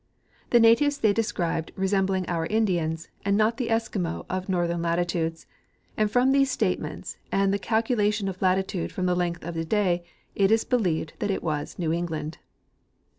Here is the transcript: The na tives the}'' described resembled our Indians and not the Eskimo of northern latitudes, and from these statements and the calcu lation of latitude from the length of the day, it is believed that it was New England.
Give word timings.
The 0.49 0.59
na 0.59 0.69
tives 0.69 0.99
the}'' 0.99 1.13
described 1.13 1.73
resembled 1.75 2.25
our 2.27 2.47
Indians 2.47 3.09
and 3.23 3.37
not 3.37 3.57
the 3.57 3.67
Eskimo 3.67 4.25
of 4.31 4.49
northern 4.49 4.81
latitudes, 4.81 5.45
and 5.95 6.09
from 6.09 6.31
these 6.31 6.49
statements 6.49 7.17
and 7.31 7.53
the 7.53 7.59
calcu 7.59 7.95
lation 7.95 8.27
of 8.27 8.41
latitude 8.41 8.91
from 8.91 9.05
the 9.05 9.15
length 9.15 9.43
of 9.43 9.53
the 9.53 9.63
day, 9.63 10.03
it 10.33 10.49
is 10.49 10.63
believed 10.63 11.13
that 11.19 11.29
it 11.29 11.43
was 11.43 11.77
New 11.77 11.93
England. 11.93 12.39